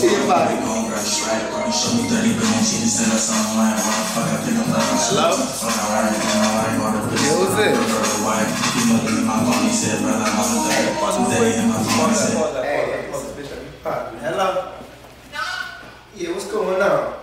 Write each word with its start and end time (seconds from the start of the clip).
See 0.00 0.08
your 0.16 0.26
body. 0.26 0.56
Hello? 4.96 5.28
Yeah, 7.20 7.36
who's 7.36 7.52
this? 7.56 7.76
Hey, 11.28 11.52
hello? 14.22 14.48
Yeah, 16.16 16.30
what's 16.32 16.46
going 16.50 16.80
on? 16.80 17.14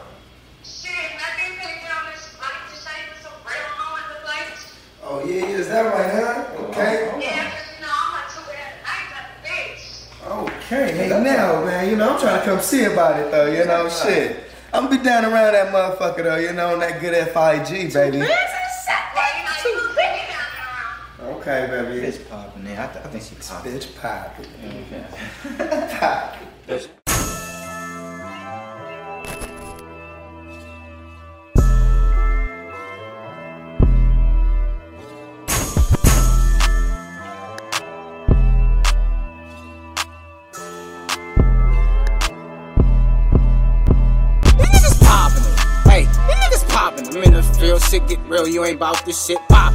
Oh, 5.04 5.26
yeah, 5.26 5.36
yeah, 5.36 5.58
is 5.58 5.68
that 5.70 5.82
right, 5.82 6.12
huh? 6.14 6.37
Okay, 10.68 10.92
hey 10.98 11.08
now, 11.08 11.64
man, 11.64 11.90
you 11.90 11.96
know, 11.96 12.14
I'm 12.16 12.20
trying 12.20 12.40
to 12.42 12.46
come 12.46 12.60
see 12.60 12.84
about 12.84 13.18
it 13.18 13.32
though, 13.32 13.46
you 13.50 13.64
know, 13.64 13.88
shit. 13.88 14.50
I'm 14.74 14.84
gonna 14.88 14.98
be 14.98 15.02
down 15.02 15.24
around 15.24 15.54
that 15.54 15.72
motherfucker 15.74 16.24
though, 16.24 16.36
you 16.36 16.52
know, 16.52 16.74
on 16.74 16.80
that 16.80 17.00
good 17.00 17.14
FIG, 17.16 17.94
baby. 17.94 18.22
Okay, 21.22 21.68
baby. 21.70 22.06
Bitch 22.06 22.30
popping 22.30 22.66
there. 22.66 22.82
I, 22.82 22.88
th- 22.92 23.06
I 23.06 23.08
think 23.08 23.24
she 23.24 23.36
popping. 23.36 23.72
Bitch 23.72 23.96
poppin'. 23.96 24.46
Okay. 25.58 25.98
Poppin'. 26.68 27.07
I'm 47.18 47.24
in 47.24 47.34
the 47.34 47.42
field, 47.42 47.82
shit 47.82 48.06
get 48.08 48.20
real, 48.30 48.48
you 48.48 48.64
ain't 48.64 48.78
bout 48.78 49.04
this 49.04 49.26
shit 49.26 49.40
it. 49.50 49.74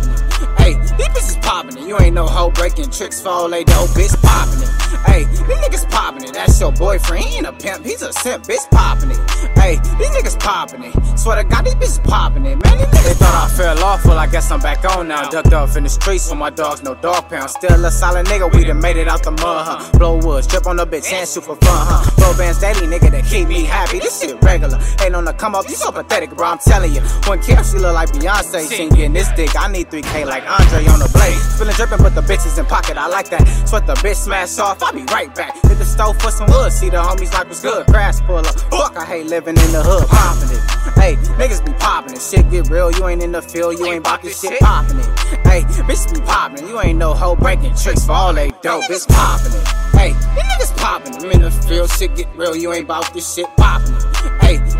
Hey, 0.58 0.74
bitches 1.22 1.42
poppin' 1.42 1.78
it. 1.78 1.86
You 1.86 1.98
ain't 2.00 2.14
no 2.14 2.26
hoe 2.26 2.50
breaking 2.50 2.90
tricks 2.90 3.20
for 3.20 3.28
all 3.28 3.48
they 3.48 3.64
dope, 3.64 3.90
bitch 3.90 4.20
poppin' 4.22 4.62
it. 4.62 4.68
Hey, 5.06 5.24
these 5.24 5.40
niggas 5.40 5.90
poppin' 5.90 6.24
it. 6.24 6.34
That's 6.34 6.60
your 6.60 6.72
boyfriend, 6.72 7.24
he 7.24 7.36
ain't 7.38 7.46
a 7.46 7.52
pimp, 7.52 7.84
he's 7.84 8.02
a 8.02 8.12
simp, 8.12 8.44
bitch 8.44 8.68
poppin' 8.70 9.10
it. 9.10 9.18
Hey, 9.56 9.76
these 9.98 10.10
niggas 10.10 10.38
poppin' 10.38 10.82
it. 10.84 11.18
Swear 11.18 11.42
to 11.42 11.44
God, 11.44 11.64
these 11.64 11.74
bitches 11.74 12.04
poppin' 12.04 12.46
it, 12.46 12.62
man. 12.62 12.78
These 12.78 12.86
niggas 12.86 13.04
they 13.04 13.14
thought 13.14 13.50
I 13.50 13.56
fell 13.56 13.78
off, 13.84 14.04
well, 14.04 14.18
I 14.18 14.26
guess 14.26 14.50
I'm 14.50 14.60
back 14.60 14.84
on 14.96 15.08
now. 15.08 15.28
Ducked 15.28 15.52
off 15.52 15.76
in 15.76 15.84
the 15.84 15.90
streets 15.90 16.28
for 16.28 16.34
my 16.34 16.50
dogs, 16.50 16.82
no 16.82 16.94
dog 16.94 17.28
pound. 17.28 17.50
Still 17.50 17.84
a 17.84 17.90
solid 17.90 18.26
nigga, 18.26 18.52
we 18.54 18.64
done 18.64 18.80
made 18.80 18.96
it 18.96 19.08
out 19.08 19.22
the 19.22 19.30
mud, 19.30 19.66
huh? 19.66 19.98
Blow 19.98 20.18
woods, 20.18 20.46
drip 20.46 20.66
on 20.66 20.76
the 20.76 20.86
bitch 20.86 21.12
and 21.12 21.28
shoot 21.28 21.44
for 21.44 21.56
fun, 21.56 21.86
huh? 21.86 22.10
Blow 22.16 22.36
bands 22.36 22.60
daily, 22.60 22.86
nigga, 22.86 23.10
that 23.10 23.24
keep 23.26 23.48
me 23.48 23.64
happy. 23.64 23.98
This 23.98 24.20
shit 24.20 24.40
regular. 24.42 24.78
Ain't 25.02 25.14
on 25.14 25.24
the 25.24 25.32
come 25.32 25.54
up, 25.54 25.68
you 25.68 25.74
so 25.74 25.90
pathetic, 25.90 26.30
bro, 26.30 26.48
I'm 26.48 26.58
telling 26.58 26.92
you. 26.92 27.00
One 27.26 27.42
care, 27.42 27.62
she 27.64 27.78
look 27.78 27.94
like 27.94 28.10
Beyonce. 28.10 28.70
She 28.70 28.82
ain't 28.84 28.94
getting 28.94 29.12
this 29.12 29.30
dick, 29.32 29.50
I 29.58 29.68
need 29.68 29.90
3K 29.90 30.26
like 30.26 30.44
Andre 30.48 30.86
on 30.86 31.00
the 31.00 31.11
blade. 31.12 31.38
Spillin' 31.54 31.76
drippin', 31.76 31.98
put 31.98 32.14
the 32.14 32.22
bitches 32.22 32.58
in 32.58 32.66
pocket, 32.66 32.96
I 32.96 33.06
like 33.06 33.30
that. 33.30 33.46
Sweat 33.68 33.86
the 33.86 33.94
bitch 33.94 34.16
smash 34.16 34.58
off, 34.58 34.82
I'll 34.82 34.92
be 34.92 35.04
right 35.12 35.32
back. 35.34 35.54
Hit 35.62 35.78
the 35.78 35.84
stove 35.84 36.20
for 36.20 36.30
some 36.30 36.50
wood, 36.50 36.72
see 36.72 36.90
the 36.90 36.96
homies 36.96 37.32
like 37.32 37.46
what's 37.46 37.62
good. 37.62 37.86
Crash 37.86 38.20
pull 38.20 38.38
up, 38.38 38.58
fuck, 38.70 38.96
I 38.96 39.04
hate 39.04 39.26
living 39.26 39.56
in 39.56 39.72
the 39.72 39.82
hood, 39.82 40.08
poppin' 40.08 40.50
it. 40.50 40.62
Hey, 40.98 41.16
niggas 41.36 41.64
be 41.64 41.72
poppin' 41.74 42.14
it, 42.14 42.22
shit 42.22 42.50
get 42.50 42.68
real, 42.68 42.90
you 42.90 43.06
ain't 43.06 43.22
in 43.22 43.32
the 43.32 43.42
field, 43.42 43.78
you 43.78 43.86
ain't 43.86 44.04
bout 44.04 44.22
this 44.22 44.40
shit 44.40 44.58
poppin' 44.60 44.98
it. 44.98 45.06
Hey, 45.46 45.62
bitch 45.62 46.12
be 46.12 46.20
poppin' 46.20 46.66
you 46.66 46.80
ain't 46.80 46.98
no 46.98 47.14
hoe 47.14 47.36
breaking 47.36 47.74
tricks 47.74 48.04
for 48.06 48.12
all 48.12 48.32
they 48.32 48.50
dope, 48.62 48.84
it's 48.88 49.06
poppin' 49.06 49.52
it. 49.52 49.68
Hey, 49.96 50.12
these 50.12 50.44
niggas 50.44 50.76
poppin' 50.78 51.14
I'm 51.14 51.30
in 51.30 51.42
the 51.42 51.50
field, 51.50 51.90
shit 51.90 52.14
get 52.16 52.28
real, 52.36 52.56
you 52.56 52.72
ain't 52.72 52.88
bout 52.88 53.12
this 53.14 53.34
shit 53.34 53.46
poppin' 53.56 53.94
it. 53.94 54.11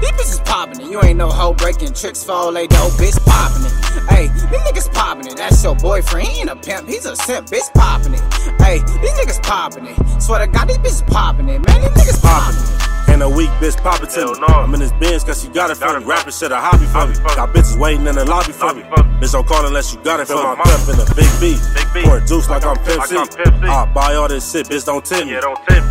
Hey, 0.03 0.11
these 0.11 0.35
bitches 0.35 0.45
poppin' 0.45 0.81
it, 0.81 0.91
you 0.91 1.03
ain't 1.03 1.17
no 1.17 1.29
hoe 1.31 1.55
breaking 1.55 1.95
tricks 1.95 2.25
for 2.25 2.33
all 2.33 2.53
they 2.53 2.67
dope, 2.67 2.93
bitch 2.95 3.25
poppin' 3.25 3.65
it. 3.65 3.73
Hey, 4.11 4.27
these 4.29 4.61
niggas 4.61 4.93
poppin' 4.93 5.29
it, 5.29 5.37
that's 5.37 5.63
your 5.63 5.77
boyfriend, 5.77 6.27
he 6.27 6.41
ain't 6.41 6.51
a 6.51 6.57
pimp, 6.57 6.89
he's 6.89 7.07
a 7.07 7.15
simp, 7.15 7.47
bitch 7.49 7.73
poppin' 7.75 8.15
it. 8.15 8.21
Hey, 8.61 8.79
these 9.01 9.13
niggas 9.13 9.43
poppin' 9.43 9.87
it, 9.87 9.97
swear 10.21 10.45
to 10.45 10.53
God, 10.53 10.69
these 10.69 10.79
bitches 10.79 11.07
poppin' 11.07 11.49
it, 11.49 11.65
man, 11.67 11.81
these 11.81 11.91
niggas 11.91 12.23
poppin' 12.23 12.57
it. 12.57 12.83
Ain't 13.09 13.19
no 13.19 13.29
weak 13.29 13.51
bitch 13.61 13.77
poppin' 13.83 14.09
to 14.09 14.27
me. 14.27 14.47
I'm 14.49 14.73
in 14.75 14.81
this 14.81 14.93
Benz 14.93 15.23
cause 15.23 15.43
she 15.43 15.49
got 15.49 15.71
it 15.71 15.77
for 15.77 15.99
me. 15.99 16.05
Rapping 16.07 16.33
shit 16.33 16.51
a 16.51 16.57
hobby 16.57 16.87
for 16.87 17.07
me. 17.07 17.15
Got 17.37 17.53
bitches 17.53 17.79
waiting 17.79 18.07
in 18.07 18.15
the 18.15 18.25
lobby 18.25 18.53
for 18.53 18.73
me. 18.73 18.83
Bitch 19.21 19.33
don't 19.33 19.47
call 19.47 19.67
unless 19.67 19.93
you 19.93 20.01
got 20.03 20.21
it 20.21 20.29
for 20.29 20.57
me. 20.57 20.63
Pimp 20.65 20.89
in 20.89 20.97
a 20.97 21.15
big 21.15 21.29
B. 21.37 21.59
Pour 22.05 22.17
a 22.19 22.25
juice 22.25 22.49
like 22.49 22.65
I'm 22.65 22.79
Pimp 22.79 23.05
C. 23.05 23.17
I 23.19 23.85
buy 23.93 24.15
all 24.15 24.29
this 24.29 24.51
shit, 24.51 24.67
bitch 24.69 24.87
don't 24.87 25.05
tempt 25.05 25.27
me. 25.27 25.35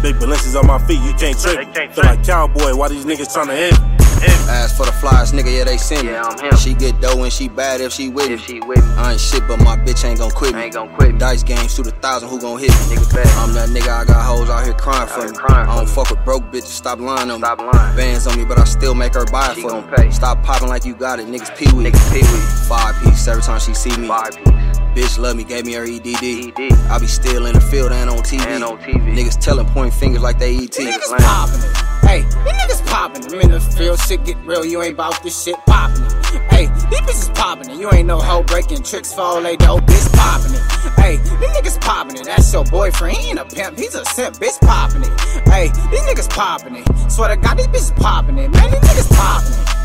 Big 0.02 0.16
Balenci's 0.16 0.56
on 0.56 0.66
my 0.66 0.80
feet, 0.88 1.02
you 1.04 1.14
can't 1.14 1.38
trip 1.38 1.68
me. 1.68 1.94
Feel 1.94 2.06
like 2.06 2.24
cowboy, 2.26 2.74
why 2.74 2.88
these 2.88 3.06
niggas 3.06 3.30
tryna 3.36 3.56
hit 3.56 3.80
me? 3.80 3.91
Ask 4.52 4.76
for 4.76 4.86
the 4.86 4.92
flies, 4.92 5.32
nigga, 5.32 5.56
yeah, 5.56 5.64
they 5.64 5.78
send 5.78 6.06
me. 6.06 6.14
Yeah, 6.14 6.24
I'm 6.24 6.38
him. 6.38 6.58
She 6.58 6.74
get 6.74 7.00
dough 7.00 7.16
when 7.16 7.32
she 7.32 7.48
bad 7.48 7.80
if 7.80 7.94
she 7.94 8.10
with 8.10 8.28
me. 8.28 8.34
If 8.34 8.46
she 8.46 8.60
with 8.60 8.84
me, 8.84 8.94
I 8.96 9.14
ain't 9.14 9.22
shit, 9.22 9.48
but 9.48 9.58
my 9.64 9.78
bitch 9.78 10.04
ain't 10.04 10.20
gon' 10.20 10.32
quit 10.32 10.54
me. 10.54 10.60
I 10.60 10.64
ain't 10.66 10.74
gon' 10.74 10.94
quit 10.94 11.14
me. 11.14 11.20
Dice 11.20 11.42
game, 11.44 11.68
shoot 11.70 11.88
a 11.88 11.92
thousand, 11.92 12.28
who 12.28 12.40
gon' 12.40 12.60
hit 12.60 12.70
me? 12.70 12.96
Nigga 12.96 13.14
bad. 13.16 13.28
I'm 13.38 13.54
that 13.54 13.70
nigga, 13.70 13.90
I 13.90 14.04
got 14.06 14.26
hoes 14.26 14.50
out 14.50 14.66
here 14.66 14.74
crying 14.74 15.08
for 15.08 15.26
me. 15.26 15.38
crying 15.38 15.70
I 15.70 15.76
don't 15.78 15.90
fuck 15.90 16.10
with 16.10 16.24
broke 16.26 16.44
bitches, 16.52 16.76
stop 16.76 17.00
lying 17.00 17.32
on 17.32 17.40
me. 17.40 17.46
Stop 17.48 17.60
lying. 17.60 17.96
Bands 17.96 18.28
on 18.28 18.38
me, 18.38 18.44
but 18.44 18.60
I 18.60 18.66
still 18.66 18.94
make 18.94 19.14
her 19.14 19.26
buy 19.26 19.52
it 19.52 19.56
She 19.56 19.62
for 19.62 19.82
me. 19.82 19.88
pay. 19.96 20.12
Stop 20.12 20.44
popping 20.44 20.68
like 20.68 20.84
you 20.84 20.96
got 20.96 21.20
it, 21.20 21.28
niggas 21.28 21.56
pee 21.58 21.72
wee. 21.74 21.86
Niggas 21.86 22.12
pee 22.12 22.20
wee. 22.20 22.68
Five 22.68 23.02
piece 23.02 23.28
every 23.28 23.44
time 23.44 23.60
she 23.60 23.74
see 23.74 23.96
me. 23.96 24.10
Five 24.10 24.36
piece. 24.36 24.80
Bitch 24.92 25.18
love 25.18 25.38
me, 25.38 25.46
gave 25.46 25.66
me 25.66 25.72
her 25.74 25.86
EDD. 25.86 26.60
ED. 26.60 26.74
I 26.92 27.00
be 27.00 27.08
still 27.08 27.46
in 27.46 27.54
the 27.54 27.62
field 27.62 27.94
and 27.94 28.10
on 28.10 28.18
TV. 28.18 28.46
And 28.46 28.64
on 28.64 28.78
TV. 28.80 29.16
Niggas 29.16 29.40
telling 29.40 29.66
point 29.68 29.94
fingers 29.94 30.22
like 30.22 30.38
they 30.38 30.58
ET. 30.58 30.72
Niggas. 30.72 31.81
Hey, 32.12 32.24
these 32.24 32.54
niggas 32.60 32.86
poppin'. 32.88 33.24
I'm 33.24 33.40
in 33.40 33.52
the 33.52 33.62
field, 33.62 33.98
shit 33.98 34.26
get 34.26 34.36
real, 34.46 34.66
you 34.66 34.82
ain't 34.82 34.98
bout 34.98 35.24
this 35.24 35.44
shit 35.44 35.56
poppin'. 35.66 36.04
Hey, 36.50 36.66
these 36.90 37.00
bitches 37.08 37.34
poppin' 37.34 37.70
it. 37.70 37.78
You 37.78 37.90
ain't 37.94 38.06
no 38.06 38.20
hoe 38.20 38.44
breaking 38.44 38.84
tricks 38.84 39.14
for 39.14 39.22
all 39.22 39.42
they 39.42 39.56
dope, 39.56 39.84
bitch 39.84 40.12
poppin' 40.12 40.54
it. 40.54 40.62
Hey, 41.00 41.16
these 41.16 41.52
niggas 41.56 41.80
poppin' 41.80 42.18
it. 42.18 42.26
That's 42.26 42.52
your 42.52 42.66
boyfriend, 42.66 43.16
he 43.16 43.30
ain't 43.30 43.40
a 43.40 43.46
pimp, 43.46 43.78
he's 43.78 43.96
a 43.96 44.04
simp, 44.04 44.36
bitch 44.36 44.60
poppin' 44.60 45.04
it. 45.04 45.20
Hey, 45.48 45.70
these 45.90 46.02
niggas 46.02 46.30
poppin' 46.30 46.76
it. 46.76 46.86
Swear 47.10 47.34
to 47.34 47.38
God, 47.38 47.58
these 47.58 47.68
bitches 47.68 47.96
poppin' 47.96 48.38
it. 48.38 48.52
Man, 48.52 48.72
these 48.72 48.82
niggas 48.82 49.10
poppin' 49.16 49.54
it. 49.54 49.81